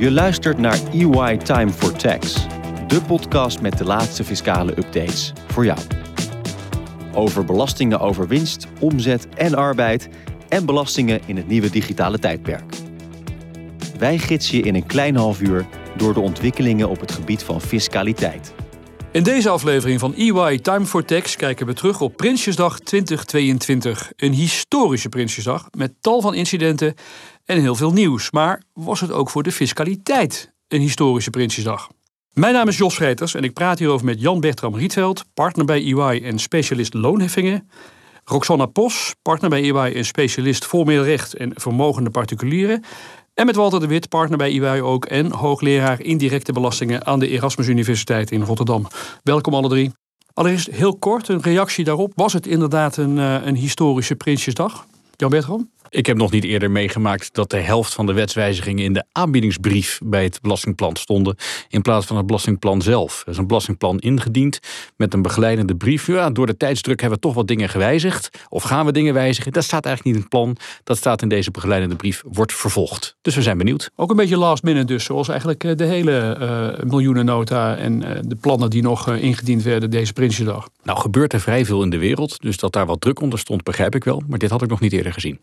[0.00, 2.46] Je luistert naar EY Time for Tax,
[2.86, 5.78] de podcast met de laatste fiscale updates voor jou.
[7.14, 10.08] Over belastingen over winst, omzet en arbeid
[10.48, 12.74] en belastingen in het nieuwe digitale tijdperk.
[13.98, 15.66] Wij gidsen je in een klein half uur
[15.96, 18.54] door de ontwikkelingen op het gebied van fiscaliteit.
[19.12, 24.12] In deze aflevering van EY Time for Tax kijken we terug op Prinsjesdag 2022.
[24.16, 26.94] Een historische Prinsjesdag met tal van incidenten
[27.44, 28.30] en heel veel nieuws.
[28.30, 31.88] Maar was het ook voor de fiscaliteit een historische Prinsjesdag?
[32.32, 35.82] Mijn naam is Jos Schreters en ik praat hierover met Jan Bertram Rietveld, partner bij
[35.82, 37.70] EY en specialist loonheffingen.
[38.24, 42.84] Roxanna Pos, partner bij EY en specialist voormiddelrecht en vermogende particulieren.
[43.34, 47.28] En met Walter de Wit, partner bij EY ook en hoogleraar indirecte belastingen aan de
[47.28, 48.86] Erasmus Universiteit in Rotterdam.
[49.22, 49.92] Welkom alle drie.
[50.34, 52.12] Allereerst heel kort een reactie daarop.
[52.14, 54.86] Was het inderdaad een, eh, een historische Prinsjesdag?
[55.16, 55.70] Jan Bertram?
[55.92, 60.00] Ik heb nog niet eerder meegemaakt dat de helft van de wetswijzigingen in de aanbiedingsbrief
[60.04, 61.36] bij het belastingplan stonden
[61.68, 63.22] in plaats van het belastingplan zelf.
[63.24, 64.58] Er is een belastingplan ingediend
[64.96, 66.06] met een begeleidende brief.
[66.06, 68.30] Ja, door de tijdsdruk hebben we toch wat dingen gewijzigd.
[68.48, 69.52] Of gaan we dingen wijzigen?
[69.52, 70.56] Dat staat eigenlijk niet in het plan.
[70.84, 73.16] Dat staat in deze begeleidende brief, wordt vervolgd.
[73.20, 73.90] Dus we zijn benieuwd.
[73.96, 78.10] Ook een beetje last minute dus, zoals eigenlijk eh, de hele uh, miljoenennota en uh,
[78.22, 80.68] de plannen die nog uh, ingediend werden deze Prinsjesdag.
[80.82, 83.62] Nou gebeurt er vrij veel in de wereld, dus dat daar wat druk onder stond
[83.62, 84.22] begrijp ik wel.
[84.28, 85.38] Maar dit had ik nog niet eerder gezien.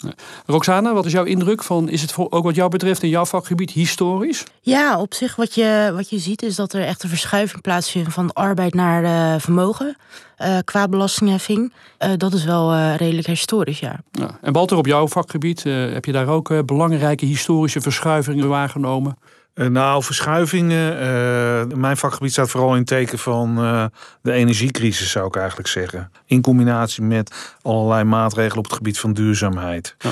[0.46, 3.72] Roxana, wat is jouw indruk van, is het ook wat jou betreft in jouw vakgebied
[3.72, 4.44] historisch?
[4.62, 8.14] Ja, op zich wat je, wat je ziet is dat er echt een verschuiving plaatsvindt
[8.14, 9.98] van arbeid naar uh, vermogen.
[10.40, 11.74] Uh, qua belastingheffing.
[12.00, 14.00] Uh, dat is wel uh, redelijk historisch, ja.
[14.12, 14.38] ja.
[14.42, 19.18] En Walter, op jouw vakgebied, heb je daar ook belangrijke historische verschuivingen waargenomen?
[19.58, 20.94] Uh, nou, verschuivingen.
[20.94, 23.86] Uh, mijn vakgebied staat vooral in teken van uh,
[24.22, 26.12] de energiecrisis, zou ik eigenlijk zeggen.
[26.26, 29.96] In combinatie met allerlei maatregelen op het gebied van duurzaamheid.
[29.98, 30.10] Ja.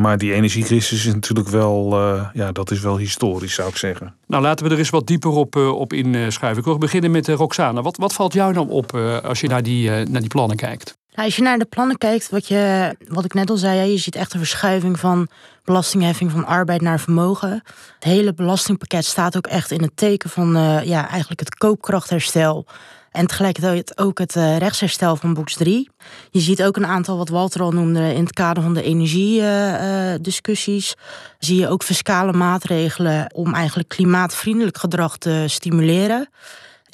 [0.00, 1.98] Maar die energiecrisis is natuurlijk wel,
[2.32, 4.14] ja, dat is wel historisch, zou ik zeggen.
[4.26, 6.58] Nou, laten we er eens wat dieper op, op inschuiven.
[6.58, 7.82] Ik wil beginnen met Roxana.
[7.82, 10.96] Wat, wat valt jou nou op als je naar die, naar die plannen kijkt?
[11.14, 13.98] Nou, als je naar de plannen kijkt, wat, je, wat ik net al zei, je
[13.98, 15.28] ziet echt een verschuiving van
[15.64, 17.62] belastingheffing van arbeid naar vermogen.
[17.94, 22.66] Het hele belastingpakket staat ook echt in het teken van uh, ja, eigenlijk het koopkrachtherstel.
[23.10, 25.90] En tegelijkertijd ook het uh, rechtsherstel van box 3.
[26.30, 30.94] Je ziet ook een aantal, wat Walter al noemde, in het kader van de energiediscussies.
[31.38, 36.28] Zie je ook fiscale maatregelen om eigenlijk klimaatvriendelijk gedrag te stimuleren.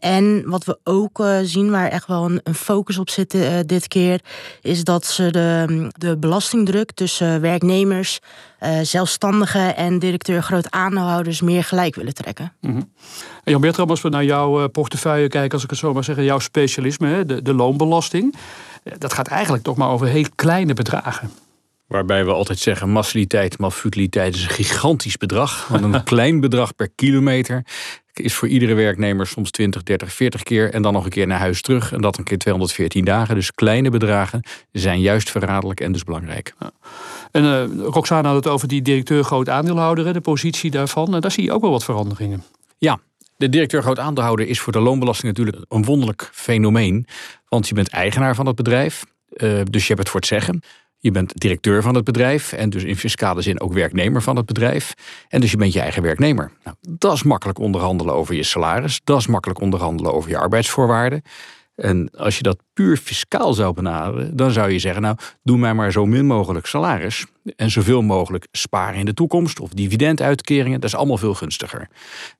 [0.00, 3.58] En wat we ook uh, zien, waar echt wel een, een focus op zit uh,
[3.66, 4.20] dit keer,
[4.60, 8.18] is dat ze de, de belastingdruk tussen werknemers,
[8.60, 12.52] uh, zelfstandigen en directeur groot aandeelhouders meer gelijk willen trekken.
[12.60, 12.92] Mm -hmm.
[13.44, 16.24] En Jan Bertram, als we naar jouw portefeuille kijken, als ik het zo maar zeggen,
[16.24, 18.34] jouw specialisme, hè, de, de loonbelasting,
[18.98, 21.30] dat gaat eigenlijk toch maar over heel kleine bedragen.
[21.90, 25.68] Waarbij we altijd zeggen, massaliteit, maar futiliteit is een gigantisch bedrag.
[25.68, 27.64] Want een klein bedrag per kilometer
[28.12, 30.72] is voor iedere werknemer soms 20, 30, 40 keer.
[30.74, 31.92] En dan nog een keer naar huis terug.
[31.92, 33.34] En dat een keer 214 dagen.
[33.34, 36.54] Dus kleine bedragen zijn juist verraderlijk en dus belangrijk.
[36.58, 36.70] Ja.
[37.30, 41.14] En uh, Roxana had het over die directeur groot aandeelhouder, de positie daarvan.
[41.14, 42.44] Uh, daar zie je ook wel wat veranderingen.
[42.78, 42.98] Ja,
[43.36, 47.06] de directeur groot aandeelhouder is voor de loonbelasting natuurlijk een wonderlijk fenomeen.
[47.48, 49.04] Want je bent eigenaar van het bedrijf.
[49.36, 50.62] Uh, dus je hebt het voor het zeggen.
[51.02, 54.46] Je bent directeur van het bedrijf en dus in fiscale zin ook werknemer van het
[54.46, 54.94] bedrijf.
[55.28, 56.52] En dus je bent je eigen werknemer.
[56.64, 59.00] Nou, dat is makkelijk onderhandelen over je salaris.
[59.04, 61.22] Dat is makkelijk onderhandelen over je arbeidsvoorwaarden.
[61.80, 65.74] En als je dat puur fiscaal zou benaderen, dan zou je zeggen: Nou, doe mij
[65.74, 67.26] maar zo min mogelijk salaris.
[67.56, 70.80] En zoveel mogelijk sparen in de toekomst of dividenduitkeringen.
[70.80, 71.88] Dat is allemaal veel gunstiger.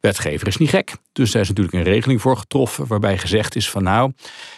[0.00, 0.92] Wetgever is niet gek.
[1.12, 2.86] Dus daar is natuurlijk een regeling voor getroffen.
[2.86, 4.12] waarbij gezegd is: van nou,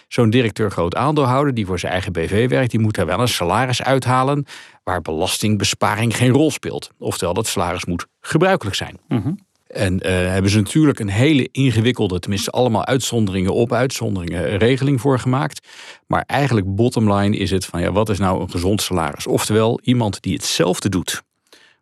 [0.08, 3.28] zo'n directeur groot aandeelhouder die voor zijn eigen BV werkt, die moet daar wel een
[3.28, 4.46] salaris uithalen.
[4.84, 6.90] waar belastingbesparing geen rol speelt.
[6.98, 8.98] Oftewel, dat salaris moet gebruikelijk zijn.
[9.08, 9.36] Mm
[9.72, 15.18] en uh, hebben ze natuurlijk een hele ingewikkelde, tenminste allemaal uitzonderingen op uitzonderingen, regeling voor
[15.18, 15.66] gemaakt.
[16.06, 19.26] Maar eigenlijk bottom line is het van ja, wat is nou een gezond salaris?
[19.26, 21.22] Oftewel, iemand die hetzelfde doet,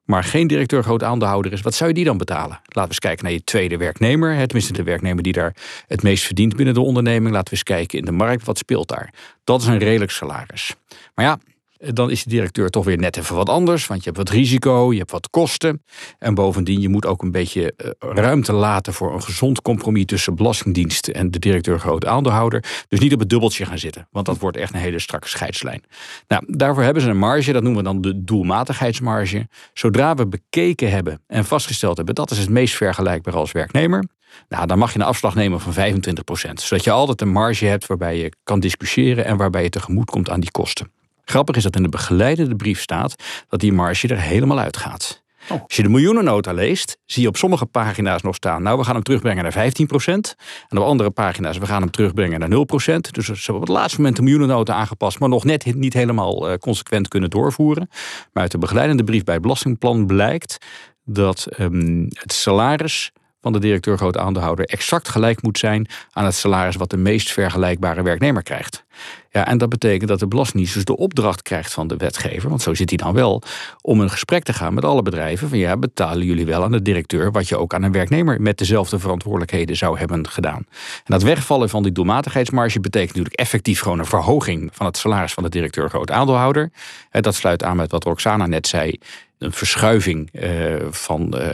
[0.05, 2.61] maar geen directeur groot aandeelhouder is, wat zou je die dan betalen?
[2.63, 5.57] Laten we eens kijken naar je tweede werknemer, tenminste de werknemer die daar
[5.87, 7.33] het meest verdient binnen de onderneming.
[7.33, 9.15] Laten we eens kijken in de markt, wat speelt daar?
[9.45, 10.75] Dat is een redelijk salaris.
[11.15, 11.39] Maar ja,
[11.81, 13.87] dan is de directeur toch weer net even wat anders.
[13.87, 15.83] Want je hebt wat risico, je hebt wat kosten.
[16.19, 20.35] En bovendien, je moet ook een beetje eh, ruimte laten voor een gezond compromis tussen
[20.35, 22.65] Belastingdienst en de directeur groot aandeelhouder.
[22.89, 25.83] Dus niet op het dubbeltje gaan zitten, want dat wordt echt een hele strakke scheidslijn.
[26.29, 29.49] Nou, daarvoor hebben ze een marge, dat noemen we dan de doelmatigheidsmarge.
[29.73, 34.05] Zodra we bekeken hebben en vastgesteld hebben dat is het meest vergelijkbaar als werknemer,
[34.49, 36.53] nou, dan mag je een afslag nemen van 25%.
[36.55, 40.31] Zodat je altijd een marge hebt waarbij je kan discussiëren en waarbij je tegemoet komt
[40.31, 40.91] aan die kosten.
[41.25, 43.15] Grappig is dat in de begeleidende brief staat
[43.49, 45.23] dat die marge er helemaal uitgaat.
[45.49, 45.63] Oh.
[45.63, 48.63] Als je de miljoenennota leest, zie je op sommige pagina's nog staan...
[48.63, 50.37] nou, we gaan hem terugbrengen naar 15 procent.
[50.69, 53.15] En op andere pagina's, we gaan hem terugbrengen naar 0 procent.
[53.15, 55.19] Dus ze hebben op het laatste moment de miljoenennota aangepast...
[55.19, 57.89] maar nog net niet helemaal eh, consequent kunnen doorvoeren.
[58.33, 60.59] Maar uit de begeleidende brief bij het Belastingplan blijkt...
[61.05, 66.35] dat um, het salaris van de directeur groot aandeelhouder exact gelijk moet zijn aan het
[66.35, 68.85] salaris wat de meest vergelijkbare werknemer krijgt.
[69.33, 72.63] Ja, en dat betekent dat de Belastingdienst dus de opdracht krijgt van de wetgever, want
[72.63, 73.43] zo zit hij dan wel,
[73.81, 76.83] om een gesprek te gaan met alle bedrijven van ja, betalen jullie wel aan de
[76.83, 80.67] directeur wat je ook aan een werknemer met dezelfde verantwoordelijkheden zou hebben gedaan.
[80.97, 85.33] En dat wegvallen van die doelmatigheidsmarge betekent natuurlijk effectief gewoon een verhoging van het salaris
[85.33, 86.71] van de directeur groot aandeelhouder.
[87.11, 88.99] Dat sluit aan met wat Roxana net zei
[89.41, 91.49] een verschuiving uh, van uh,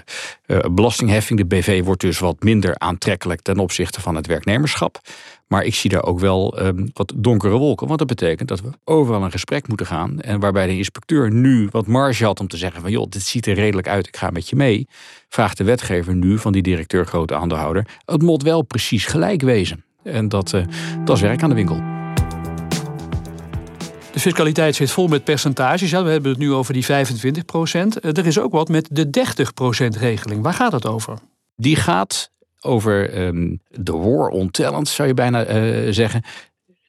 [0.46, 1.38] uh, belastingheffing.
[1.38, 5.00] De BV wordt dus wat minder aantrekkelijk ten opzichte van het werknemerschap.
[5.46, 7.86] Maar ik zie daar ook wel um, wat donkere wolken.
[7.86, 10.20] Want dat betekent dat we overal een gesprek moeten gaan.
[10.20, 12.90] En waarbij de inspecteur nu wat marge had om te zeggen van...
[12.90, 14.86] joh, dit ziet er redelijk uit, ik ga met je mee.
[15.28, 17.86] Vraagt de wetgever nu van die directeur grote aandeelhouder...
[18.04, 19.84] het moet wel precies gelijk wezen.
[20.02, 20.50] En dat,
[21.04, 21.96] dat is werk aan de winkel.
[24.16, 25.90] De fiscaliteit zit vol met percentages.
[25.90, 28.00] Ja, we hebben het nu over die 25 procent.
[28.00, 30.42] Eh, er is ook wat met de 30 procent regeling.
[30.42, 31.18] Waar gaat het over?
[31.56, 32.30] Die gaat
[32.66, 36.22] over um, de war on talent, zou je bijna uh, zeggen.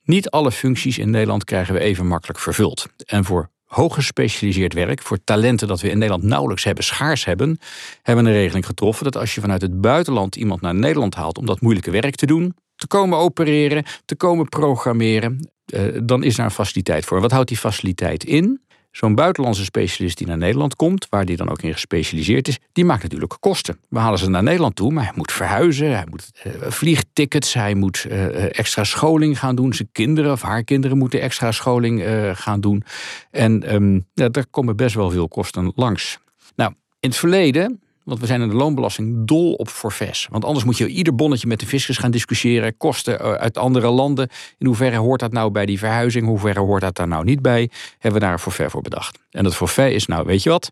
[0.03, 2.88] Niet alle functies in Nederland krijgen we even makkelijk vervuld.
[3.06, 7.59] En voor hooggespecialiseerd werk, voor talenten dat we in Nederland nauwelijks hebben, schaars hebben,
[8.01, 11.38] hebben we een regeling getroffen dat als je vanuit het buitenland iemand naar Nederland haalt
[11.38, 16.35] om dat moeilijke werk te doen, te komen opereren, te komen programmeren, eh, dan is
[16.35, 17.21] daar een faciliteit voor.
[17.21, 18.62] Wat houdt die faciliteit in?
[18.97, 22.85] Zo'n buitenlandse specialist die naar Nederland komt, waar die dan ook in gespecialiseerd is, die
[22.85, 23.79] maakt natuurlijk kosten.
[23.89, 27.75] We halen ze naar Nederland toe, maar hij moet verhuizen, hij moet uh, vliegtickets, hij
[27.75, 29.73] moet uh, extra scholing gaan doen.
[29.73, 32.03] Zijn kinderen of haar kinderen moeten extra scholing
[32.33, 32.83] gaan doen.
[33.31, 36.19] En um, ja, daar komen best wel veel kosten langs.
[36.55, 40.27] Nou, in het verleden want we zijn in de loonbelasting dol op forfaits.
[40.31, 42.77] Want anders moet je ieder bonnetje met de fiscus gaan discussiëren.
[42.77, 44.30] Kosten eh, uit andere landen.
[44.57, 46.24] In hoeverre hoort dat nou bij die verhuizing?
[46.24, 47.69] In hoeverre hoort dat daar nou niet bij?
[47.92, 49.19] Hebben we daar een forfait voor bedacht.
[49.31, 50.69] En dat forfait is nou, weet je wat?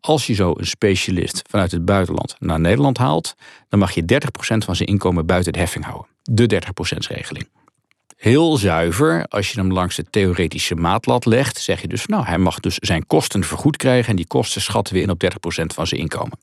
[0.00, 3.34] Als je zo een specialist vanuit het buitenland naar Nederland haalt,
[3.68, 6.06] dan mag je 30% van zijn inkomen buiten de heffing houden.
[6.22, 6.62] De
[6.94, 7.48] 30% regeling
[8.16, 9.26] heel zuiver.
[9.28, 12.74] Als je hem langs de theoretische maatlat legt, zeg je dus, nou, hij mag dus
[12.74, 15.26] zijn kosten vergoed krijgen en die kosten schatten we in op 30%
[15.66, 16.38] van zijn inkomen.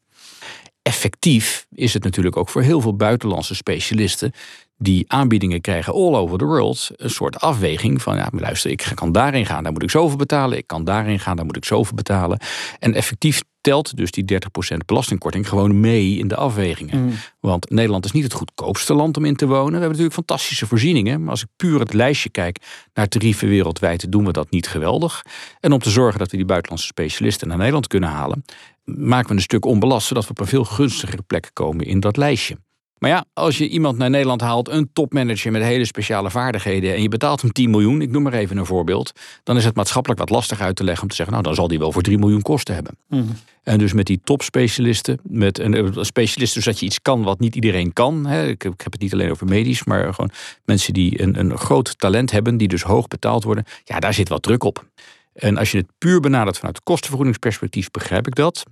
[0.84, 4.32] Effectief is het natuurlijk ook voor heel veel buitenlandse specialisten
[4.78, 9.12] die aanbiedingen krijgen all over the world, een soort afweging van, ja, luister, ik kan
[9.12, 11.96] daarin gaan, daar moet ik zoveel betalen, ik kan daarin gaan, daar moet ik zoveel
[11.96, 12.40] betalen.
[12.80, 14.40] En effectief telt dus die
[14.74, 17.04] 30% belastingkorting gewoon mee in de afwegingen.
[17.04, 17.14] Mm.
[17.40, 19.66] Want Nederland is niet het goedkoopste land om in te wonen.
[19.66, 21.22] We hebben natuurlijk fantastische voorzieningen.
[21.22, 22.58] Maar als ik puur het lijstje kijk
[22.94, 25.22] naar tarieven wereldwijd, doen we dat niet geweldig.
[25.60, 28.44] En om te zorgen dat we die buitenlandse specialisten naar Nederland kunnen halen,
[28.84, 32.18] maken we een stuk onbelast, zodat we op een veel gunstigere plek komen in dat
[32.18, 32.58] lijstje.
[33.04, 37.02] Maar ja, als je iemand naar Nederland haalt, een topmanager met hele speciale vaardigheden, en
[37.02, 39.12] je betaalt hem 10 miljoen, ik noem maar even een voorbeeld,
[39.44, 41.68] dan is het maatschappelijk wat lastig uit te leggen om te zeggen, nou dan zal
[41.68, 42.98] die wel voor 3 miljoen kosten hebben.
[43.08, 43.24] Mhm.
[43.64, 47.40] En dus met die topspecialisten, met een, een specialist dus dat je iets kan wat
[47.40, 48.26] niet iedereen kan.
[48.26, 48.48] Hè.
[48.48, 50.32] Ik, ik, heb het niet alleen over medisch, maar gewoon
[50.66, 53.66] mensen die een, een groot talent hebben, die dus hoog betaald worden.
[53.84, 54.86] Ja, daar zit wat druk op.
[55.34, 58.64] En als je het puur benadert vanuit kostenvergoedingsperspectief, begrijp ik dat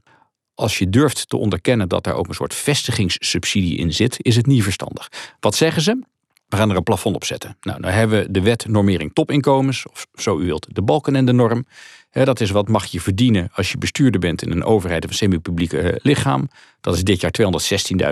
[0.62, 4.46] als je durft te onderkennen dat daar ook een soort vestigingssubsidie in zit, is het
[4.46, 5.10] niet verstandig.
[5.40, 6.00] Wat zeggen ze?
[6.48, 7.58] We gaan er een plafond op zetten.
[7.62, 11.26] Nou, dan hebben we de wet normering topinkomens, of zo u wilt, de balken en
[11.26, 11.66] de norm.
[12.12, 15.16] dat is wat mag je verdienen als je bestuurder bent in een overheid of een
[15.16, 16.50] semi-publieke eh, lichaam.
[16.82, 17.34] Dat is dit jaar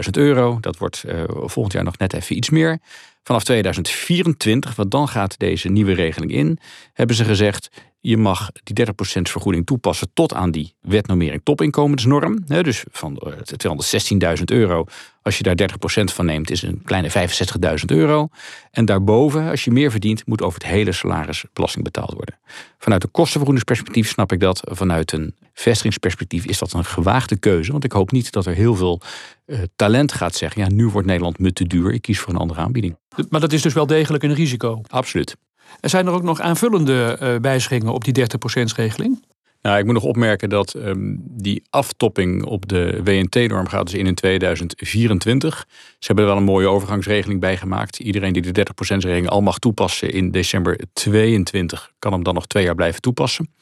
[0.05, 0.57] 216.000 euro.
[0.61, 2.79] Dat wordt uh, volgend jaar nog net even iets meer.
[3.23, 6.59] Vanaf 2024, want dan gaat deze nieuwe regeling in,
[6.93, 7.69] hebben ze gezegd:
[8.01, 8.91] je mag die 30%
[9.21, 12.45] vergoeding toepassen tot aan die wetnormering topinkomensnorm.
[12.45, 14.85] Dus van 216.000 eh, euro,
[15.21, 15.69] als je daar
[16.01, 18.27] 30% van neemt, is een kleine 65.000 euro.
[18.71, 22.39] En daarboven, als je meer verdient, moet over het hele salaris belasting betaald worden.
[22.77, 24.61] Vanuit een kostenvergoedingsperspectief snap ik dat.
[24.63, 27.71] Vanuit een vestigingsperspectief is dat een gewaagde keuze.
[27.71, 29.01] Want ik hoop niet dat er heel veel
[29.45, 32.39] uh, talent gaat zeggen: ja, nu wordt Nederland me te duur, ik kies voor een
[32.39, 32.97] andere aanbieding.
[33.29, 34.81] Maar dat is dus wel degelijk een risico.
[34.87, 35.35] Absoluut.
[35.79, 39.27] En zijn er ook nog aanvullende uh, wijzigingen op die 30%-regeling?
[39.61, 44.05] Nou, ik moet nog opmerken dat um, die aftopping op de WNT-norm gaat dus in
[44.05, 45.65] in 2024.
[45.69, 47.99] Ze hebben er wel een mooie overgangsregeling bij gemaakt.
[47.99, 52.63] Iedereen die de 30%-regeling al mag toepassen in december 22, kan hem dan nog twee
[52.63, 53.53] jaar blijven toepassen.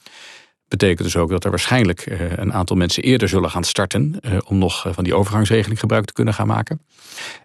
[0.67, 4.37] Betekent dus ook dat er waarschijnlijk uh, een aantal mensen eerder zullen gaan starten uh,
[4.45, 6.81] om nog van die overgangsregeling gebruik te kunnen gaan maken.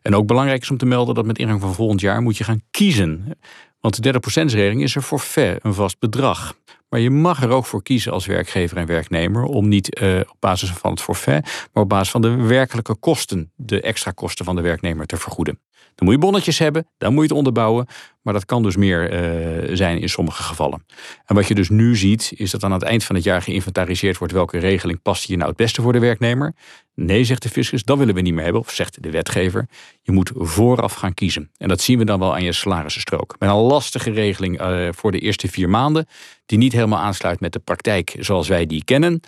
[0.02, 2.44] En ook belangrijk is om te melden dat met ingang van volgend jaar moet je
[2.44, 3.38] gaan kiezen
[3.82, 6.54] Want de derde procentsregeling is een forfait, een vast bedrag.
[6.88, 10.36] Maar je mag er ook voor kiezen als werkgever en werknemer om niet uh, op
[10.38, 14.56] basis van het forfait, maar op basis van de werkelijke kosten, de extra kosten van
[14.56, 15.60] de werknemer te vergoeden.
[15.94, 17.86] Dan moet je bonnetjes hebben, dan moet je het onderbouwen.
[18.22, 20.86] Maar dat kan dus meer uh, zijn in sommige gevallen.
[21.26, 24.18] En wat je dus nu ziet, is dat aan het eind van het jaar geïnventariseerd
[24.18, 26.54] wordt welke regeling past hier nou het beste voor de werknemer.
[26.94, 28.60] Nee, zegt de fiscus, dat willen we niet meer hebben.
[28.60, 29.68] Of zegt de wetgever,
[30.02, 31.50] je moet vooraf gaan kiezen.
[31.56, 33.36] En dat zien we dan wel aan je salarissenstrook.
[33.38, 36.06] Met een lastige regeling uh, voor de eerste vier maanden,
[36.46, 39.20] die niet helemaal aansluit met de praktijk zoals wij die kennen.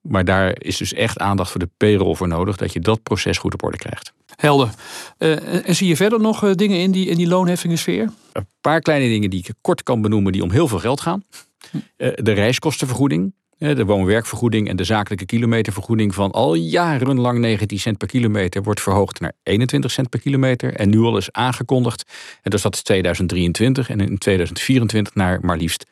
[0.00, 3.38] Maar daar is dus echt aandacht voor de payroll voor nodig, dat je dat proces
[3.38, 4.12] goed op orde krijgt.
[4.36, 4.70] Helder.
[5.18, 8.10] Uh, en zie je verder nog uh, dingen in die, in die loonheffingensfeer?
[8.32, 11.24] Een paar kleine dingen die ik kort kan benoemen die om heel veel geld gaan.
[11.72, 11.80] Uh,
[12.14, 18.62] de reiskostenvergoeding, de woon-werkvergoeding en de zakelijke kilometervergoeding van al jarenlang 19 cent per kilometer
[18.62, 20.74] wordt verhoogd naar 21 cent per kilometer.
[20.74, 22.04] En nu al is aangekondigd,
[22.42, 25.86] en dat is 2023 en in 2024 naar maar liefst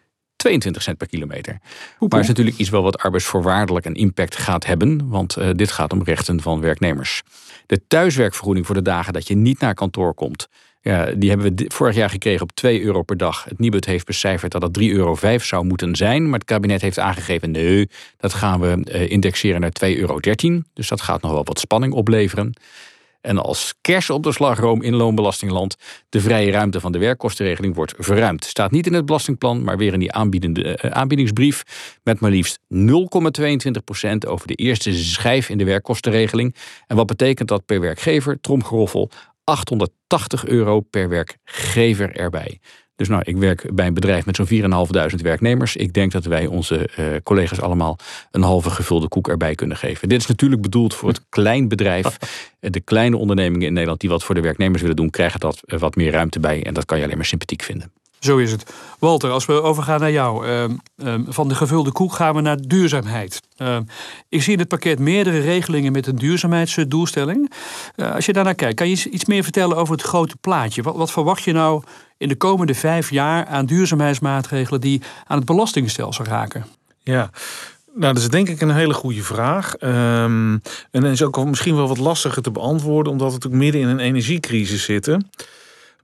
[0.45, 1.59] 22 cent per kilometer.
[2.09, 5.93] Maar is natuurlijk iets wel wat arbeidsvoorwaardelijk een impact gaat hebben, want uh, dit gaat
[5.93, 7.23] om rechten van werknemers.
[7.67, 10.49] De thuiswerkvergoeding voor de dagen dat je niet naar kantoor komt,
[10.81, 13.45] ja, die hebben we vorig jaar gekregen op 2 euro per dag.
[13.45, 16.25] Het Nibud heeft becijferd dat dat 3,05 euro zou moeten zijn.
[16.25, 20.19] Maar het kabinet heeft aangegeven, nee, dat gaan we uh, indexeren naar 2,13 euro.
[20.75, 22.55] Dus dat gaat nog wel wat spanning opleveren.
[23.25, 25.77] En als kers op de slagroom in loonbelastingland,
[26.09, 28.45] de vrije ruimte van de werkkostenregeling wordt verruimd.
[28.45, 31.63] Staat niet in het belastingplan, maar weer in die aanbiedende, uh, aanbiedingsbrief.
[32.03, 36.55] Met maar liefst 0,22% over de eerste schijf in de werkkostenregeling.
[36.87, 38.41] En wat betekent dat per werkgever?
[38.41, 39.11] Tromgeroffel
[39.45, 42.61] 880 euro per werkgever erbij.
[42.97, 45.77] Dus nou, ik werk bij een bedrijf met zo'n 4.500 werknemers.
[45.77, 47.99] Ik denk dat wij onze uh, collega's allemaal
[48.31, 50.09] een halve gevulde koek erbij kunnen geven.
[50.09, 52.17] Dit is natuurlijk bedoeld voor het klein bedrijf.
[52.61, 55.79] De kleine ondernemingen in Nederland die wat voor de werknemers willen doen, krijgen dat uh,
[55.79, 56.65] wat meer ruimte bij.
[56.65, 57.93] En dat kan je alleen maar sympathiek vinden.
[58.25, 58.73] Zo is het.
[58.99, 60.47] Walter, als we overgaan naar jou.
[60.47, 60.65] Uh,
[60.97, 63.41] uh, van de gevulde koek gaan we naar duurzaamheid.
[63.59, 63.79] Uh,
[64.29, 67.53] ik zie in het pakket meerdere regelingen met een duurzaamheidsdoelstelling.
[67.97, 70.83] Eh, als je daarnaar kijkt, kan je iets meer vertellen over het grote plaatje?
[70.83, 71.83] Wat, wat, verwacht je nou
[72.17, 76.67] in de komende vijf jaar aan duurzaamheidsmaatregelen die aan het belastingstelsel raken?
[77.03, 77.31] Ja,
[77.95, 79.75] nou, dat is denk ik een hele goede vraag.
[79.75, 83.99] En is ook misschien wel wat lastiger te beantwoorden, omdat we natuurlijk midden in een
[83.99, 85.31] energiecrisis zitten.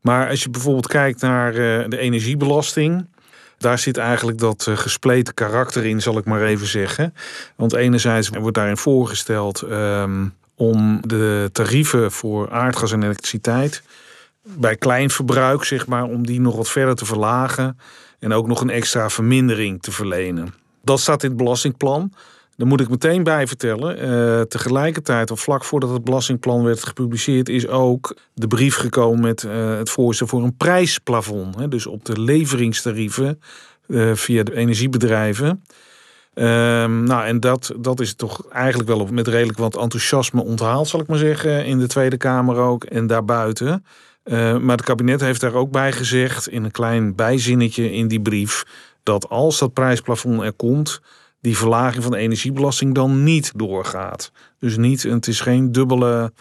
[0.01, 3.07] Maar als je bijvoorbeeld kijkt naar uh, de energiebelasting.
[3.59, 7.15] Daar zit eigenlijk dat uh, gespleten karakter in, zal ik maar even zeggen.
[7.57, 13.83] Want enerzijds wordt daarin voorgesteld um, om de tarieven voor aardgas en elektriciteit
[14.43, 17.79] bij klein verbruik, zeg maar, om die nog wat verder te verlagen.
[18.19, 20.55] En ook nog een extra vermindering te verlenen.
[20.83, 22.13] Dat staat in het belastingplan.
[22.61, 24.09] Daar moet ik meteen bij vertellen.
[24.09, 29.43] Uh, tegelijkertijd, of vlak voordat het belastingplan werd gepubliceerd, is ook de brief gekomen met
[29.43, 31.57] uh, het voorstel voor een prijsplafond.
[31.57, 33.41] Hè, dus op de leveringstarieven
[33.87, 35.49] uh, via de energiebedrijven.
[36.35, 41.01] Um, nou, en dat, dat is toch eigenlijk wel met redelijk wat enthousiasme onthaald, zal
[41.01, 43.85] ik maar zeggen, in de Tweede Kamer ook en daarbuiten.
[44.61, 48.65] maar het kabinet heeft daar ook bij gezegd, in een klein bijzinnetje in die brief,
[49.03, 51.01] dat als dat prijsplafond er komt,
[51.41, 54.33] die verlaging van de energiebelasting dan niet doorgaat.
[54.59, 56.33] Dus niet, het is geen dubbele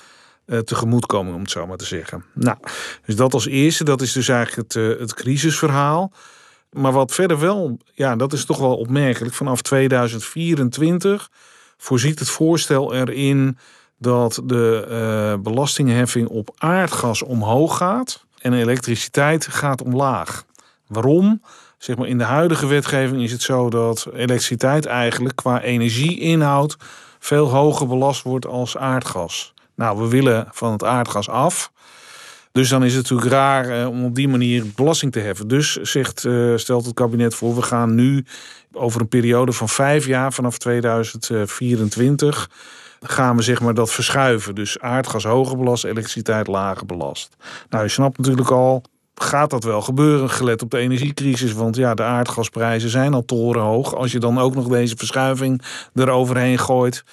[0.45, 2.25] uh, tegemoetkoming, om het zo maar te zeggen.
[2.33, 2.57] Nou,
[3.05, 6.11] dus dat als eerste, dat is dus eigenlijk het, uh, het crisisverhaal.
[6.71, 9.33] Maar wat verder wel, ja, dat is toch wel opmerkelijk.
[9.33, 11.29] Vanaf 2024
[11.77, 13.57] voorziet het voorstel erin
[13.97, 20.45] dat de uh, belastingheffing op aardgas omhoog gaat en elektriciteit gaat omlaag.
[20.87, 21.41] Waarom?
[21.79, 26.77] Zeg maar, in de huidige wetgeving is het zo dat elektriciteit eigenlijk qua energieinhoud
[27.19, 29.53] veel hoger belast wordt als aardgas.
[29.75, 31.71] Nou, we willen van het aardgas af.
[32.51, 35.47] Dus dan is het natuurlijk raar eh, om op die manier belasting te heffen.
[35.47, 38.25] Dus zegt, uh, stelt het kabinet voor, we gaan nu
[38.71, 42.49] over een periode van vijf jaar, vanaf 2024,
[43.01, 44.55] gaan we zeg maar dat verschuiven.
[44.55, 47.35] Dus aardgas hoger belast, elektriciteit lager belast.
[47.69, 48.83] Nou, je snapt natuurlijk al,
[49.21, 51.53] gaat dat wel gebeuren, gelet op de energiecrisis.
[51.53, 53.95] Want ja, de aardgasprijzen zijn al torenhoog.
[53.95, 55.61] Als je dan ook nog deze verschuiving
[55.93, 57.03] eroverheen gooit,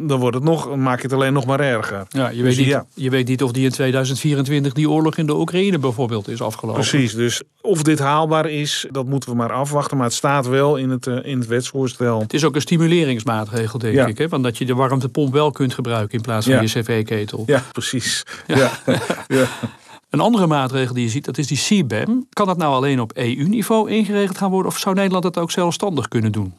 [0.00, 2.06] dan wordt het nog, maak je het alleen nog maar erger.
[2.08, 2.86] Ja, je, weet dus, niet, ja.
[2.94, 6.80] je weet niet of die in 2024 die oorlog in de Oekraïne bijvoorbeeld is afgelopen.
[6.80, 9.96] Precies, dus of dit haalbaar is, dat moeten we maar afwachten.
[9.96, 12.20] Maar het staat wel in het, uh, in het wetsvoorstel.
[12.20, 14.06] Het is ook een stimuleringsmaatregel, denk ja.
[14.06, 14.18] ik.
[14.18, 14.28] Hè?
[14.28, 17.42] Want dat je de warmtepomp wel kunt gebruiken in plaats van je cv-ketel.
[17.46, 18.22] Ja, precies.
[18.46, 18.70] Ja.
[20.10, 22.26] Een andere maatregel die je ziet, dat is die CBAM.
[22.30, 24.72] Kan dat nou alleen op EU-niveau ingeregeld gaan worden?
[24.72, 26.54] Of zou Nederland dat ook zelfstandig kunnen doen?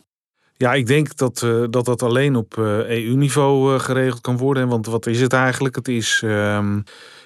[0.53, 4.67] Ja, ik denk dat uh, dat, dat alleen op EU-niveau uh, geregeld kan worden.
[4.67, 5.75] Want wat is het eigenlijk?
[5.75, 6.83] Het is um,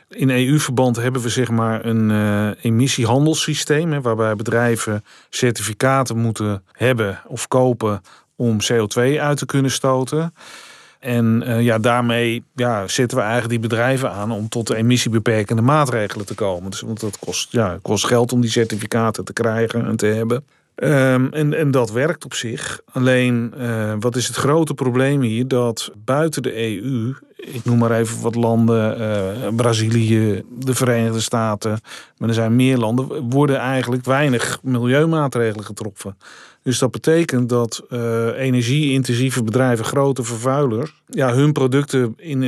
[0.10, 2.12] In EU-verband hebben we zeg maar een
[2.62, 8.02] emissiehandelssysteem, hè, waarbij bedrijven certificaten moeten hebben of kopen
[8.36, 10.34] om CO2 uit te kunnen stoten.
[11.02, 16.26] En uh, ja, daarmee ja, zetten we eigenlijk die bedrijven aan om tot emissiebeperkende maatregelen
[16.26, 16.72] te komen.
[16.72, 20.44] Dus, want dat kost, ja, kost geld om die certificaten te krijgen en te hebben.
[20.76, 22.82] Um, en, en dat werkt op zich.
[22.92, 25.48] Alleen, uh, wat is het grote probleem hier?
[25.48, 31.80] Dat buiten de EU, ik noem maar even wat landen, uh, Brazilië, de Verenigde Staten,
[32.18, 36.18] maar er zijn meer landen, worden eigenlijk weinig milieumaatregelen getroffen.
[36.64, 42.40] Dus dat betekent dat uh, energie-intensieve bedrijven, grote vervuilers, ja, hun producten in,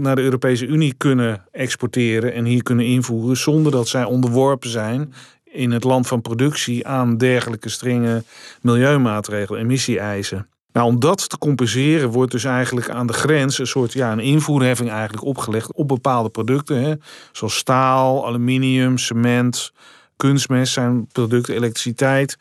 [0.00, 5.12] naar de Europese Unie kunnen exporteren en hier kunnen invoeren zonder dat zij onderworpen zijn
[5.44, 8.22] in het land van productie aan dergelijke strenge
[8.60, 10.46] milieumaatregelen, emissie-eisen.
[10.74, 14.20] Nou, om dat te compenseren wordt dus eigenlijk aan de grens een soort ja, een
[14.20, 16.82] invoerheffing eigenlijk opgelegd op bepaalde producten.
[16.82, 16.94] Hè,
[17.32, 19.72] zoals staal, aluminium, cement,
[20.16, 22.36] kunstmest zijn producten, elektriciteit.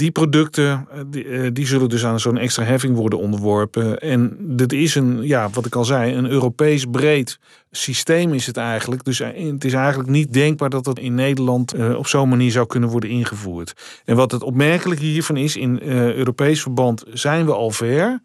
[0.00, 3.98] Die producten eh, die, eh, die zullen dus aan zo'n extra heffing worden onderworpen.
[3.98, 7.38] En dit is een, ja, wat ik al zei, een Europees breed
[7.70, 9.04] systeem is het eigenlijk.
[9.04, 12.66] Dus eh, het is eigenlijk niet denkbaar dat dat in Nederland op zo'n manier zou
[12.66, 14.00] kunnen worden ingevoerd.
[14.04, 18.22] En wat het opmerkelijke hiervan is, in Europees verband zijn we al ver.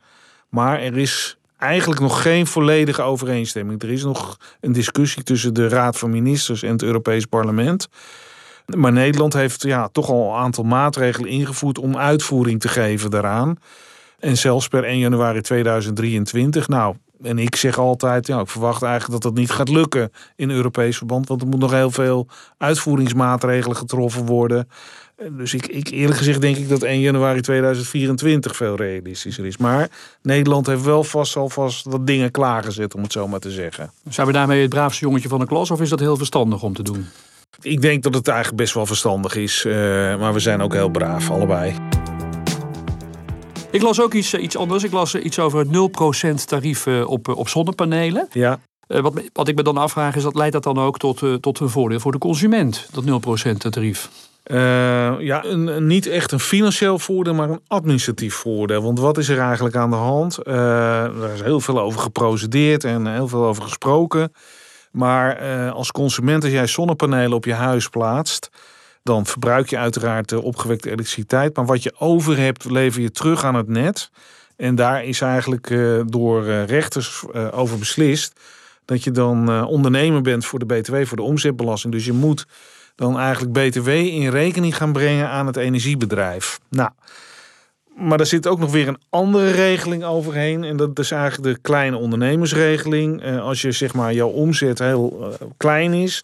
[0.50, 3.84] Maar er is eigenlijk nog geen volledige overeenstemming.
[3.84, 7.88] Er is nog een discussie tussen de Raad van Ministers en het Europees Parlement.
[8.65, 13.57] Maar Nederland heeft ja, toch al een aantal maatregelen ingevoerd om uitvoering te geven daaraan.
[14.19, 16.67] En zelfs per 1 januari 2023.
[16.67, 20.50] Nou, en ik zeg altijd, ja, ik verwacht eigenlijk dat dat niet gaat lukken in
[20.50, 21.27] Europees verband.
[21.27, 24.67] Want er moet nog heel veel uitvoeringsmaatregelen getroffen worden.
[25.31, 29.57] Dus ik, ik, eerlijk gezegd denk ik dat 1 januari 2024 veel realistischer is.
[29.57, 29.89] Maar
[30.22, 33.91] Nederland heeft wel vast alvast wat dingen klaargezet, om het zo maar te zeggen.
[34.10, 36.74] Zijn we daarmee het braafste jongetje van de klas of is dat heel verstandig om
[36.74, 37.07] te doen?
[37.62, 39.63] Ik denk dat het eigenlijk best wel verstandig is.
[39.67, 39.74] Uh,
[40.19, 41.75] maar we zijn ook heel braaf, allebei.
[43.71, 44.83] Ik las ook iets, eh, iets anders.
[44.83, 48.27] Ik las iets over het 0% tarief eh, op, op zonnepanelen.
[48.31, 48.59] Ja.
[48.88, 51.69] Wat, wat ik me dan afvraag is, dat leidt dat dan ook tot, tot een
[51.69, 53.03] voordeel voor de consument, dat
[53.45, 54.10] 0% tarief?
[54.45, 54.58] Uh,
[55.19, 58.82] ja, een, niet echt een financieel voordeel, maar een administratief voordeel.
[58.82, 60.47] Want wat is er eigenlijk aan de hand?
[60.47, 64.32] Er is heel veel over geprocedeerd en heel veel over gesproken.
[64.95, 68.49] Maar uh, als consument, als jij zonnepanelen op je huis plaatst,
[69.03, 71.55] dan verbruik je uiteraard de opgewekte elektriciteit.
[71.55, 74.10] Maar wat je over hebt, lever je terug aan het net.
[74.58, 78.39] En daar is eigenlijk uh, door uh, rechters over beslist
[78.86, 81.93] dat je dan ondernemer bent voor de BTW, voor de omzetbelasting.
[81.93, 82.45] Dus je moet
[82.95, 86.60] dan eigenlijk BTW in rekening gaan brengen aan het energiebedrijf.
[86.69, 86.89] Nou,
[87.95, 90.63] maar er zit ook nog weer een andere regeling overheen.
[90.63, 93.25] En dat is eigenlijk de kleine ondernemersregeling.
[93.25, 96.23] Uh, als je zeg maar jouw omzet heel uh, klein is,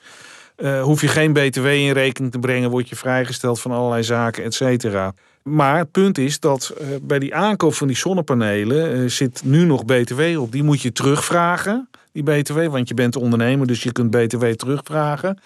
[0.57, 4.43] uh, hoef je geen BTW in rekening te brengen, word je vrijgesteld van allerlei zaken,
[4.43, 5.13] et cetera.
[5.43, 10.21] Maar het punt is dat bij die aankoop van die zonnepanelen zit nu nog BTW
[10.39, 10.51] op.
[10.51, 15.39] Die moet je terugvragen, die BTW, want je bent ondernemer, dus je kunt BTW terugvragen.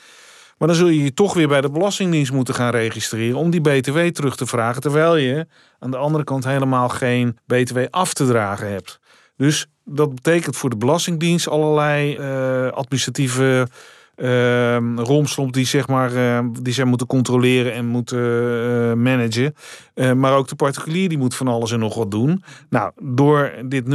[0.57, 3.61] Maar dan zul je je toch weer bij de Belastingdienst moeten gaan registreren om die
[3.61, 4.81] BTW terug te vragen.
[4.81, 5.47] Terwijl je
[5.79, 8.99] aan de andere kant helemaal geen BTW af te dragen hebt.
[9.37, 13.67] Dus dat betekent voor de Belastingdienst allerlei uh, administratieve
[14.15, 19.55] uh, romslomp die, zeg maar, uh, die zij moeten controleren en moeten uh, managen.
[20.19, 22.43] maar ook de particulier die moet van alles en nog wat doen.
[22.69, 23.87] Nou, door dit 0%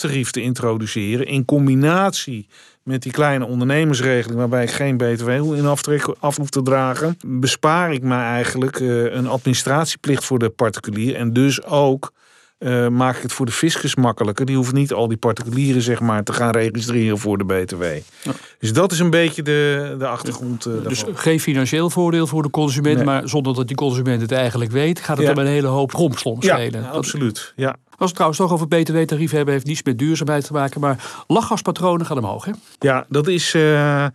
[0.00, 2.48] tarief te introduceren in combinatie
[2.88, 7.92] met die kleine ondernemersregeling, waarbij ik geen BTW in aftrek af hoef te dragen, bespaar
[7.92, 11.14] ik mij eigenlijk uh, een administratieplicht voor de particulier.
[11.14, 12.12] En dus ook
[12.58, 14.46] uh, maak ik het voor de fiscus makkelijker.
[14.46, 17.82] Die hoeven niet al die particulieren zeg maar, te gaan registreren voor de BTW.
[17.82, 18.32] Ja.
[18.58, 20.66] Dus dat is een beetje de, de achtergrond.
[20.66, 23.04] Uh, dus geen financieel voordeel voor de consument, nee.
[23.04, 25.32] maar zonder dat die consument het eigenlijk weet, gaat het ja.
[25.32, 26.82] om een hele hoop rompslomp schelen.
[26.82, 27.52] Ja, absoluut.
[27.56, 27.76] Ja.
[27.96, 30.80] Als we trouwens toch over btw-tarief hebben, heeft niets met duurzaamheid te maken.
[30.80, 32.52] Maar lachgaspatronen gaan omhoog, hè?
[32.78, 33.54] Ja, dat is...
[33.54, 34.06] Uh,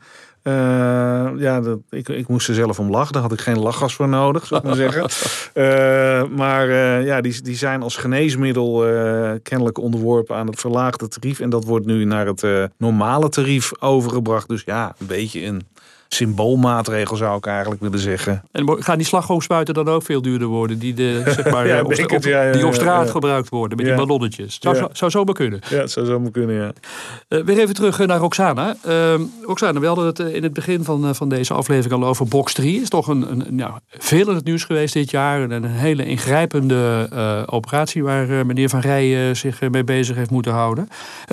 [0.43, 0.53] uh,
[1.37, 3.13] ja, dat, ik, ik moest er zelf om lachen.
[3.13, 5.09] Daar had ik geen lachgas voor nodig, zou ik maar zeggen.
[5.53, 8.85] Uh, maar uh, ja, die, die zijn als geneesmiddel
[9.43, 11.39] kennelijk onderworpen aan het verlaagde tarief.
[11.39, 12.45] En dat wordt nu naar het
[12.77, 14.47] normale tarief overgebracht.
[14.47, 15.61] Dus ja, een beetje een
[16.13, 18.43] symboolmaatregel zou ik eigenlijk willen zeggen.
[18.51, 20.79] En gaan die slagroomspuiten dan ook veel duurder worden?
[20.79, 23.85] Die, de, zeg maar, ja, op, op, ja, ja, die op straat gebruikt worden met
[23.85, 24.57] die ballonnetjes.
[24.61, 25.59] Zou, zou, zou zomaar kunnen.
[25.69, 26.71] Ja, het zou zomaar kunnen, ja.
[27.29, 28.75] Uh, weer even terug naar Roxana.
[28.87, 32.53] Uh, Roxana, we hadden het in het begin van, van deze aflevering al over Box
[32.53, 32.81] 3.
[32.81, 35.41] Is toch een, een, ja, veel in het nieuws geweest dit jaar.
[35.41, 40.51] En een hele ingrijpende uh, operatie waar meneer Van Rijen zich mee bezig heeft moeten
[40.51, 40.87] houden.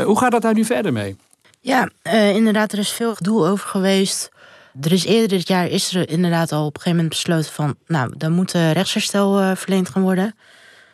[0.04, 1.16] hoe gaat dat daar nu verder mee?
[1.60, 4.30] Ja, uh, inderdaad, er is veel gedoe over geweest.
[4.80, 7.76] Er is eerder dit jaar is er inderdaad al op een gegeven moment besloten van,
[7.86, 10.34] nou, dan moet rechtsherstel uh, verleend gaan worden.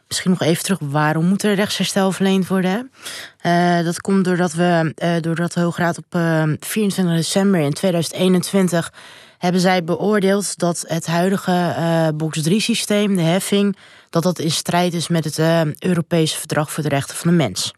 [0.08, 2.90] Misschien nog even terug, waarom moet er rechtsherstel verleend worden?
[3.42, 6.18] Uh, dat komt doordat we, doordat de Hoge Raad op
[6.60, 8.92] 24 december in 2021
[9.38, 13.76] hebben zij beoordeeld dat het huidige box 3 systeem, de heffing,
[14.10, 15.38] dat dat in strijd is met het
[15.78, 17.72] Europese Verdrag voor de Rechten van de Mens.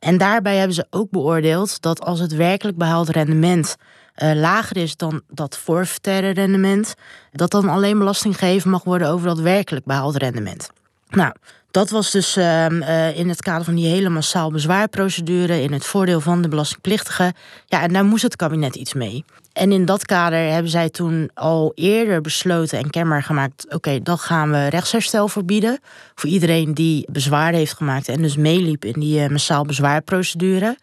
[0.00, 3.76] En daarbij hebben ze ook beoordeeld dat als het werkelijk behaald rendement
[4.16, 6.94] uh, lager is dan dat forfaitaire rendement,
[7.32, 10.70] dat dan alleen belasting gegeven mag worden over dat werkelijk behaald rendement.
[11.08, 11.32] Nou,
[11.70, 15.84] dat was dus uh, uh, in het kader van die hele massaal bezwaarprocedure in het
[15.86, 17.34] voordeel van de belastingplichtigen.
[17.66, 19.24] Ja, en daar moest het kabinet iets mee.
[19.52, 24.18] En in dat kader hebben zij toen al eerder besloten en kenbaar gemaakt: oké, dan
[24.18, 25.78] gaan we rechtsherstel verbieden.
[26.14, 30.78] Voor iedereen die bezwaar heeft gemaakt en dus meeliep in die uh, massaal bezwaarprocedure.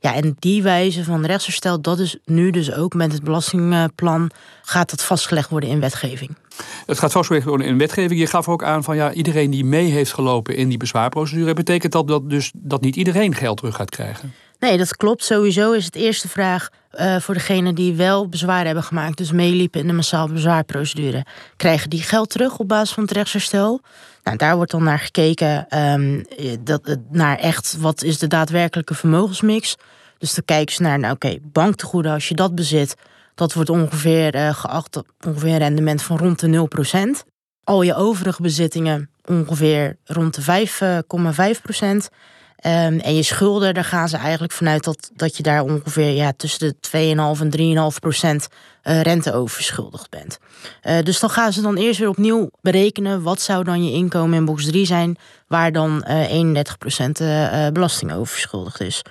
[0.00, 4.30] Ja, en die wijze van rechtsherstel, dat is nu dus ook met het belastingplan,
[4.62, 6.36] gaat dat vastgelegd worden in wetgeving.
[6.86, 8.20] Het gaat vastgelegd worden in wetgeving.
[8.20, 11.92] Je gaf ook aan van ja, iedereen die mee heeft gelopen in die bezwaarprocedure, betekent
[11.92, 14.34] dat, dat dus dat niet iedereen geld terug gaat krijgen?
[14.60, 15.24] Nee, dat klopt.
[15.24, 19.80] Sowieso is het eerste vraag uh, voor degenen die wel bezwaar hebben gemaakt, dus meeliepen
[19.80, 21.24] in de massaal bezwaarprocedure.
[21.56, 23.80] Krijgen die geld terug op basis van het rechtsherstel?
[24.22, 26.24] Nou, daar wordt dan naar gekeken, um,
[26.60, 29.76] dat, naar echt wat is de daadwerkelijke vermogensmix.
[30.18, 32.94] Dus dan kijken ze naar, nou oké, banktegoeden, als je dat bezit,
[33.34, 36.68] dat wordt ongeveer uh, geacht ongeveer een rendement van rond de
[37.22, 37.28] 0%.
[37.64, 40.68] Al je overige bezittingen ongeveer rond de
[42.02, 42.14] 5,5%.
[42.66, 46.32] Um, en je schulden, daar gaan ze eigenlijk vanuit dat, dat je daar ongeveer ja,
[46.36, 48.48] tussen de 2,5 en 3,5 procent
[48.84, 50.38] uh, rente overschuldigd bent.
[50.82, 54.38] Uh, dus dan gaan ze dan eerst weer opnieuw berekenen wat zou dan je inkomen
[54.38, 57.18] in box 3 zijn, waar dan uh, 31 procent
[57.72, 59.02] belasting overschuldigd is.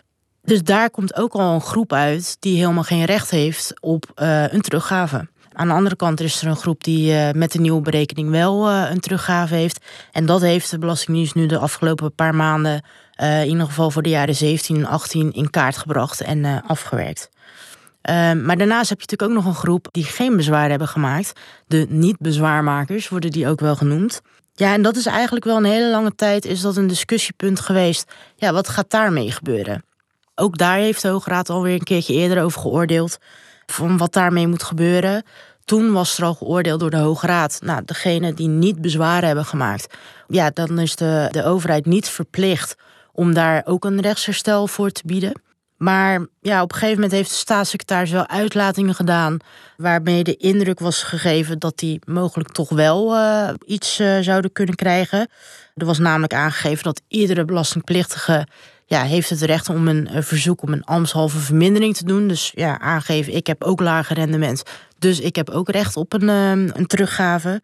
[0.41, 4.61] Dus daar komt ook al een groep uit die helemaal geen recht heeft op een
[4.61, 5.27] teruggave.
[5.53, 8.99] Aan de andere kant is er een groep die met de nieuwe berekening wel een
[8.99, 9.85] teruggave heeft.
[10.11, 12.83] En dat heeft de Belastingdienst nu de afgelopen paar maanden,
[13.19, 17.29] in ieder geval voor de jaren 17 en 18, in kaart gebracht en afgewerkt.
[18.01, 21.33] Ehm, maar daarnaast heb je natuurlijk ook nog een groep die geen bezwaar hebben gemaakt.
[21.67, 24.21] De niet-bezwaarmakers worden die ook wel genoemd.
[24.53, 28.11] Ja, en dat is eigenlijk wel een hele lange tijd is dat een discussiepunt geweest.
[28.35, 29.83] Ja, wat gaat daarmee gebeuren?
[30.35, 33.17] Ook daar heeft de Hoge Raad alweer een keertje eerder over geoordeeld.
[33.65, 35.23] Van wat daarmee moet gebeuren.
[35.65, 37.59] Toen was er al geoordeeld door de Hoge Raad.
[37.63, 39.93] Nou, degene die niet bezwaren hebben gemaakt.
[40.27, 42.75] Ja, dan is de, de overheid niet verplicht
[43.19, 45.41] om daar ook een rechtsherstel voor te bieden.
[45.77, 49.37] Maar ja, op een gegeven moment heeft de staatssecretaris wel uitlatingen gedaan.
[49.77, 54.75] waarmee de indruk was gegeven dat die mogelijk toch wel uh, iets uh, zouden kunnen
[54.75, 55.27] krijgen.
[55.75, 58.47] Er was namelijk aangegeven dat iedere belastingplichtige
[58.85, 62.27] ja, heeft het recht om een, verzoek om een ambtshalve vermindering te doen.
[62.27, 64.63] Dus ja, aangeven, ik heb ook lager rendement.
[64.97, 67.61] Dus ik heb ook recht op een, een teruggave.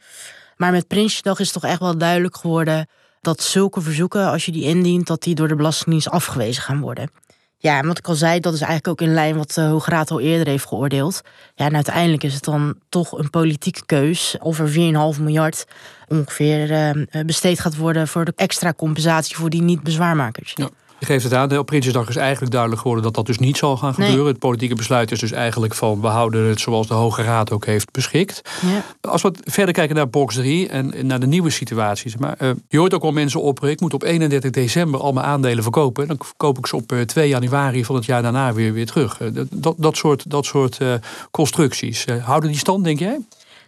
[0.58, 2.88] Maar met Prinsjesdag is toch echt wel duidelijk geworden
[3.26, 7.10] dat zulke verzoeken, als je die indient, dat die door de Belastingdienst afgewezen gaan worden.
[7.58, 9.90] Ja, en wat ik al zei, dat is eigenlijk ook in lijn wat de Hoge
[9.90, 11.22] Raad al eerder heeft geoordeeld.
[11.56, 15.66] Ja, en uiteindelijk is het dan toch een politieke keus of er 4,5 miljard
[16.08, 20.52] ongeveer uh, besteed gaat worden voor de extra compensatie voor die niet-bezwaarmakers.
[20.56, 20.70] Ja.
[21.06, 23.78] Je geeft het aan, op Prinsjesdag is eigenlijk duidelijk geworden dat dat dus niet zal
[23.78, 24.26] gaan gebeuren.
[24.26, 27.66] Het politieke besluit is dus eigenlijk van we houden het zoals de Hoge Raad ook
[27.66, 28.42] heeft beschikt.
[28.62, 28.84] Ja.
[29.10, 32.18] Als we verder kijken naar box 3 en naar de nieuwe situaties.
[32.18, 35.26] Maar uh, je hoort ook al mensen opperen, ik moet op 31 december al mijn
[35.26, 36.08] aandelen verkopen.
[36.08, 39.20] Dan verkoop ik ze op 2 eh, januari van het jaar daarna weer, weer terug.
[39.20, 40.94] Uh, dat, dat soort, dat soort uh,
[41.32, 43.20] constructies, houden die stand denk jij?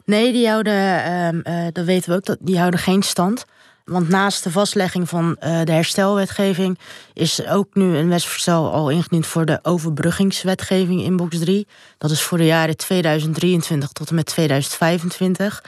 [0.06, 3.45] Nee, die houden, ehm, dat weten we ook, dat, die houden geen stand.
[3.88, 6.80] Want naast de vastlegging van uh, de herstelwetgeving
[7.13, 11.67] is ook nu een wetsvoorstel al ingediend voor de overbruggingswetgeving in box 3.
[11.97, 15.63] Dat is voor de jaren 2023 tot en met 2025.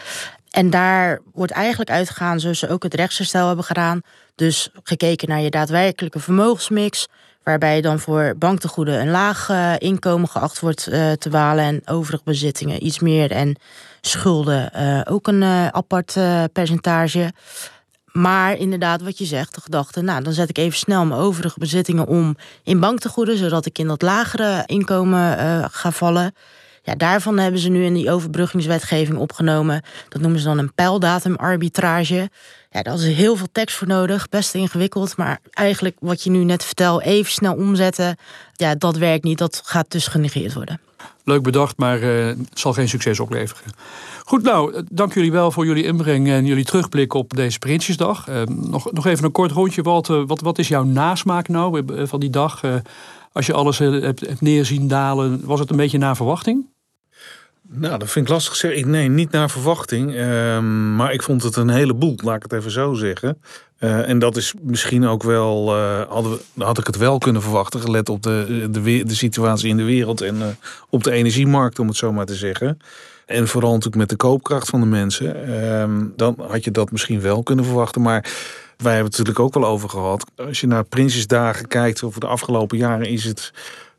[0.50, 4.02] En daar wordt eigenlijk uitgegaan, zoals ze ook het rechtsherstel hebben gedaan.
[4.36, 7.08] Dus gekeken naar je daadwerkelijke vermogensmix.
[7.44, 11.64] Waarbij dan voor banktegoeden een laag uh, inkomen geacht wordt uh, te walen.
[11.64, 13.32] En overige bezittingen iets meer.
[13.32, 13.56] En
[14.02, 14.72] schulden
[15.06, 16.18] ook een apart
[16.54, 17.32] percentage.
[18.12, 21.60] Maar inderdaad, wat je zegt, de gedachte, nou dan zet ik even snel mijn overige
[21.60, 26.34] bezittingen om in banktegoeden, zodat ik in dat lagere inkomen uh, ga vallen.
[26.84, 29.84] Ja, daarvan hebben ze nu in die overbruggingswetgeving opgenomen.
[30.10, 32.30] Dat noemen ze dan een pijldatumarbitrage.
[32.70, 35.18] Ja, daar is heel veel tekst voor nodig, best ingewikkeld.
[35.18, 38.18] Maar eigenlijk wat je nu net vertel, even snel omzetten.
[38.54, 39.38] Ja, dat werkt niet.
[39.38, 40.80] Dat gaat dus genegeerd worden.
[41.24, 43.72] Leuk bedacht, maar het zal geen succes opleveren.
[44.24, 48.28] Goed, nou, dank jullie wel voor jullie inbreng en jullie terugblik op deze Prinsjesdag.
[48.30, 50.26] Uh, nog, nog even een kort rondje, Walter.
[50.26, 52.64] Wat, wat is jouw nasmaak nou eh, van die dag?
[53.32, 56.66] Als je alles hebt, hebt neerzien dalen, was het een beetje naar verwachting?
[57.72, 58.90] Nou, dat vind ik lastig zeggen.
[58.90, 60.16] Nee, niet naar verwachting.
[60.16, 63.42] Ehm, maar ik vond het een heleboel, laat ik het even zo zeggen.
[63.80, 67.42] Uh, en dat is misschien ook wel, uh, hadden we, had ik het wel kunnen
[67.42, 70.58] verwachten, gelet op de, de, de situatie in de wereld en
[70.90, 72.80] op de energiemarkt, om het zo maar te zeggen.
[73.26, 75.48] En vooral natuurlijk met de koopkracht van de mensen.
[75.48, 78.02] Ehm, dan had je dat misschien wel kunnen verwachten.
[78.02, 78.32] Maar
[78.84, 80.26] wij hebben het natuurlijk ook wel over gehad.
[80.36, 83.52] Als je naar Prinsjesdagen kijkt over de afgelopen jaren, is het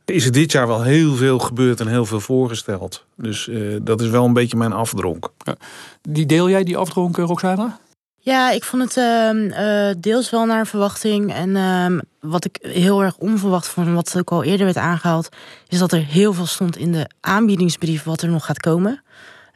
[0.05, 3.05] is er dit jaar wel heel veel gebeurd en heel veel voorgesteld.
[3.17, 5.29] Dus uh, dat is wel een beetje mijn afdronk.
[5.39, 5.55] Ja.
[6.03, 7.79] Die deel jij, die afdronk, eh, Roxana?
[8.23, 11.33] Ja, ik vond het uh, deels wel naar verwachting.
[11.33, 15.29] En uh, wat ik heel erg onverwacht vond, wat ook al eerder werd aangehaald,
[15.69, 19.03] is dat er heel veel stond in de aanbiedingsbrief wat er nog gaat komen.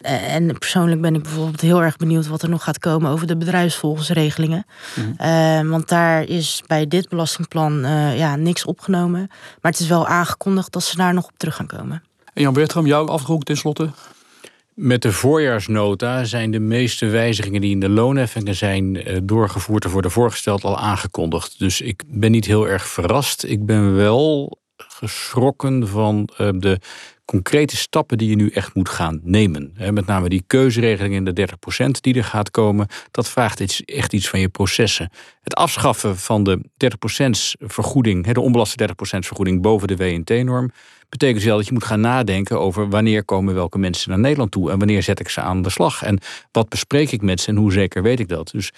[0.00, 3.36] En persoonlijk ben ik bijvoorbeeld heel erg benieuwd wat er nog gaat komen over de
[3.36, 4.66] bedrijfsvolgensregelingen.
[4.94, 5.68] Mm -hmm.
[5.68, 9.26] want daar is bij dit belastingplan uh, ja, niks opgenomen.
[9.60, 12.02] Maar het is wel aangekondigd dat ze daar nog op terug gaan komen.
[12.32, 13.90] En Jan Bertram, jouw afdronk tenslotte?
[14.74, 20.10] Met de voorjaarsnota zijn de meeste wijzigingen die in de loonheffingen zijn doorgevoerd of worden
[20.10, 21.58] voorgesteld al aangekondigd.
[21.58, 23.44] Dus ik ben niet heel erg verrast.
[23.44, 24.58] Ik ben wel
[24.96, 26.80] geschrokken van uh, de
[27.24, 29.72] concrete stappen die je nu echt moet gaan nemen.
[29.90, 31.48] Met name die keuzeregeling in de
[31.86, 35.10] 30% die er gaat komen, dat vraagt echt iets van je processen.
[35.40, 36.88] Het afschaffen van de 30%
[37.58, 40.70] vergoeding, de onbelaste 30% vergoeding boven de WNT-norm,
[41.08, 44.70] betekent wel dat je moet gaan nadenken over wanneer komen welke mensen naar Nederland toe
[44.70, 46.18] en wanneer zet ik ze aan de slag en
[46.52, 48.50] wat bespreek ik met ze en hoe zeker weet ik dat.
[48.50, 48.70] Dus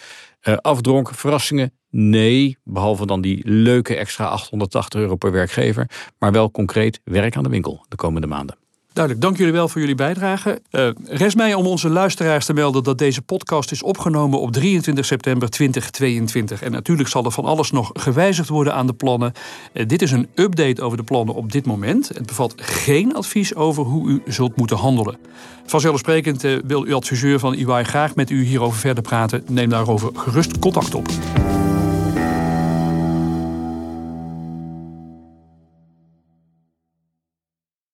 [0.42, 6.50] uh, afdronken, verrassingen, nee, behalve dan die leuke extra 880 euro per werkgever, maar wel
[6.50, 8.56] concreet werk aan de winkel de komende maanden.
[8.96, 10.60] Duidelijk, dank jullie wel voor jullie bijdrage.
[10.70, 15.04] Uh, rest mij om onze luisteraars te melden dat deze podcast is opgenomen op 23
[15.04, 16.62] september 2022.
[16.62, 19.32] En natuurlijk zal er van alles nog gewijzigd worden aan de plannen.
[19.72, 22.08] Uh, dit is een update over de plannen op dit moment.
[22.08, 25.18] Het bevat geen advies over hoe u zult moeten handelen.
[25.66, 29.42] Vanzelfsprekend uh, wil uw adviseur van EY graag met u hierover verder praten.
[29.48, 31.08] Neem daarover gerust contact op.